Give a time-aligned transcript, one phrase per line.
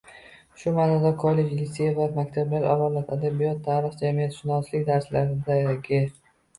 [0.61, 6.07] Shu ma’noda kollej, litsey va maktablarda, avvalo, adabiyot, tarix, jamiyatshunoslik darslaridagi